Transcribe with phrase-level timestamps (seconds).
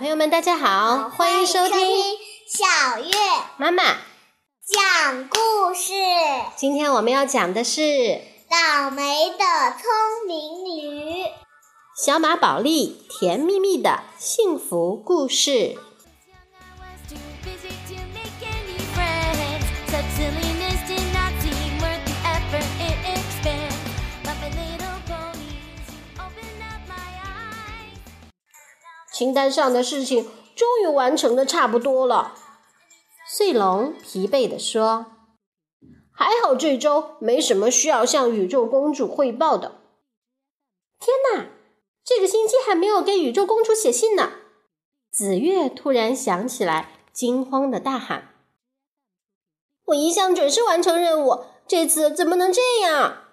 [0.00, 1.78] 朋友们，大家好，欢迎收听
[2.48, 3.12] 小月
[3.58, 3.82] 妈妈
[4.64, 5.92] 讲故事。
[6.56, 7.82] 今天我们要讲的是
[8.48, 11.26] 倒霉的聪明驴，
[12.02, 15.76] 小马宝莉甜蜜蜜的幸福故事。
[29.20, 32.34] 清单上的事情终于完成的差不多了，
[33.28, 35.04] 穗龙疲惫地说
[36.10, 39.82] ：“还好这周没什么需要向宇宙公主汇报的。”
[40.98, 41.50] 天哪，
[42.02, 44.32] 这个星期还没有给宇宙公主写信呢！
[45.10, 48.30] 紫月突然想起来，惊慌的大喊
[49.88, 53.24] ：“我一向准时完成任务，这次怎么能这样？”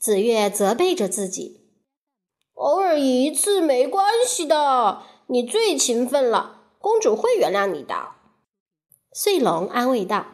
[0.00, 1.68] 紫月责备着自己
[2.56, 8.12] ：“偶尔一次没关系的。”你最勤奋了，公主会原谅你的。”
[9.12, 10.26] 穗龙安慰道。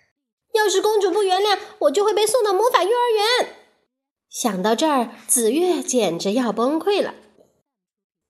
[0.52, 3.56] “要是公主不原谅，我就会被送到魔法幼儿园。”
[4.28, 7.14] 想到这儿，紫月简直要崩溃了。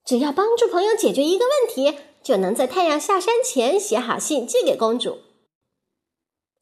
[0.05, 5.19] 只要帮助朋友解决一个问题，就能在太阳下山前写好信寄给公主。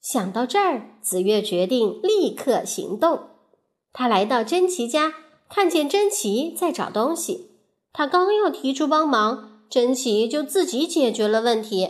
[0.00, 3.30] 想到这儿，紫月决定立刻行动。
[3.92, 5.14] 她来到珍奇家，
[5.48, 7.58] 看见珍奇在找东西。
[7.92, 11.89] 他刚要提出帮忙，珍奇就自己解决了问题。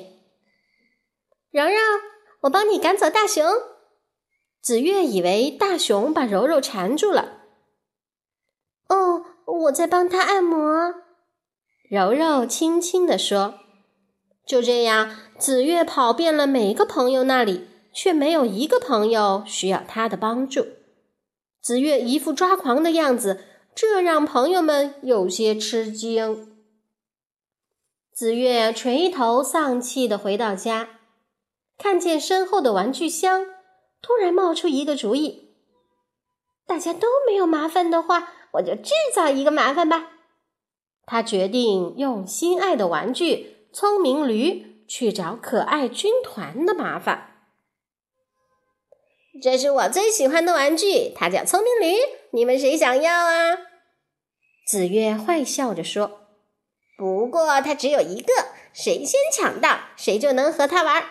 [1.51, 1.75] 柔柔，
[2.43, 3.45] 我帮你赶走大熊。
[4.61, 7.43] 紫月以为大熊把柔柔缠住了。
[8.89, 10.95] 哦，我在帮他按摩。
[11.91, 13.55] 柔柔轻轻地说。
[14.47, 20.67] 就这样，紫月跑遍了每个朋友那里，却没有一个朋友需要他的帮助。
[21.61, 23.45] 紫月一副抓狂的样子。
[23.81, 26.53] 这让朋友们有些吃惊。
[28.13, 30.99] 紫月垂头丧气的回到家，
[31.79, 33.47] 看见身后的玩具箱，
[34.03, 35.55] 突然冒出一个主意：
[36.67, 40.11] 大家都没有麻烦的话，我就制造一个麻烦吧。
[41.07, 47.47] 他决定用心爱的玩具聪明驴去找可爱军团的麻烦。
[49.41, 51.95] 这是我最喜欢的玩具，它叫聪明驴。
[52.33, 53.68] 你们谁想要啊？
[54.69, 56.27] 紫月坏笑着说
[56.99, 58.31] ：“不过它只有一个，
[58.75, 61.03] 谁先抢到，谁就能和它玩。”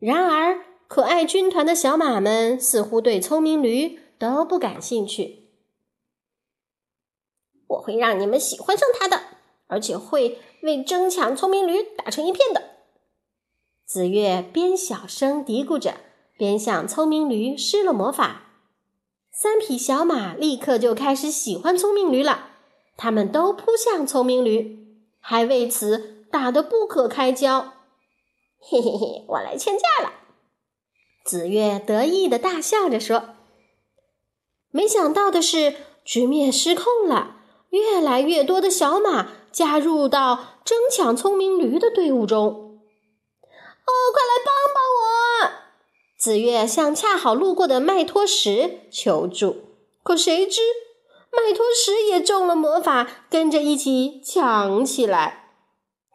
[0.00, 5.50] 然而，可爱军团的小马们似乎对聪明驴都不感兴趣。
[7.66, 9.24] 我会让你们喜欢上它的，
[9.66, 12.62] 而且会为争抢聪明驴打成一片的。
[13.84, 15.98] 紫月边小声嘀咕着，
[16.38, 18.44] 边向聪明驴施了魔法。
[19.38, 22.52] 三匹小马立刻就开始喜欢聪明驴了，
[22.96, 24.78] 他们都扑向聪明驴，
[25.20, 27.74] 还为此打得不可开交。
[28.58, 30.14] 嘿嘿嘿，我来劝架了！
[31.22, 33.34] 紫月得意的大笑着说。
[34.70, 37.36] 没想到的是，局面失控了，
[37.68, 42.42] 越来越多的小马加入到争抢聪明驴的队伍中。
[42.46, 45.25] 哦，快来帮帮我！
[46.26, 49.58] 紫月向恰好路过的麦托什求助，
[50.02, 50.60] 可谁知
[51.30, 55.52] 麦托什也中了魔法，跟着一起抢起来。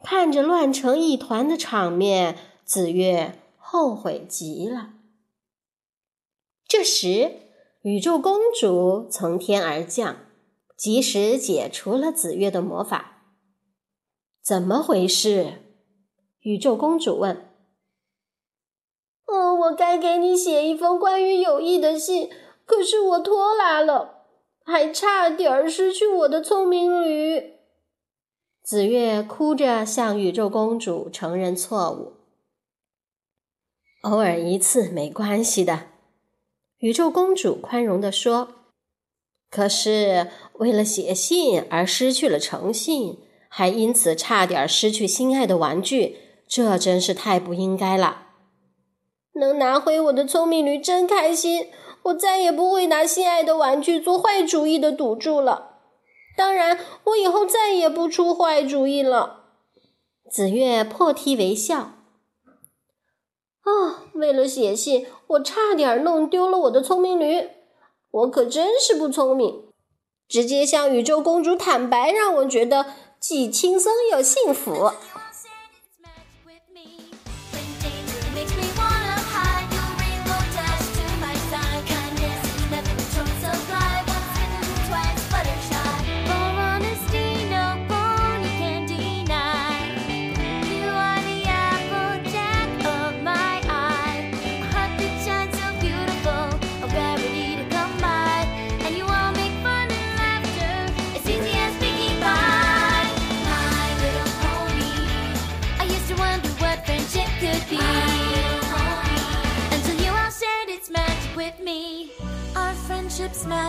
[0.03, 4.89] 看着乱成一团的场面，紫月后悔极了。
[6.67, 7.31] 这时，
[7.83, 10.17] 宇宙公主从天而降，
[10.75, 13.23] 及时解除了紫月的魔法。
[14.43, 15.63] 怎么回事？
[16.41, 17.47] 宇宙公主问。
[19.61, 22.29] 我该给你写一封关于友谊的信，
[22.65, 24.25] 可是我拖拉了，
[24.63, 27.53] 还差点儿失去我的聪明驴。
[28.63, 32.13] 紫月哭着向宇宙公主承认错误。
[34.03, 35.87] 偶尔一次没关系的，
[36.79, 38.49] 宇宙公主宽容地说。
[39.49, 43.19] 可是为了写信而失去了诚信，
[43.49, 46.17] 还因此差点失去心爱的玩具，
[46.47, 48.20] 这真是太不应该了。
[49.33, 51.69] 能拿回我的聪明驴，真开心！
[52.03, 55.77] 我再也不会拿心爱的玩具做坏主意的赌注了。
[56.35, 59.45] 当然，我以后再也不出坏主意了。
[60.31, 61.93] 紫月破涕为笑。
[63.63, 67.49] 啊，为了写信，我差点弄丢了我的聪明驴。
[68.09, 69.65] 我可真是不聪明，
[70.27, 72.87] 直接向宇宙公主坦白，让我觉得
[73.19, 74.91] 既轻松又幸福。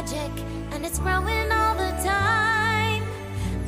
[0.02, 3.02] Magic, and it's growing all the time.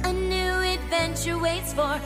[0.05, 2.01] A new adventure waits for